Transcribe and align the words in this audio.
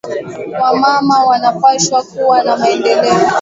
Wa 0.61 0.75
mama 0.75 1.23
wana 1.23 1.51
pashwa 1.51 2.03
kuwa 2.03 2.43
na 2.43 2.57
maendeleo 2.57 3.19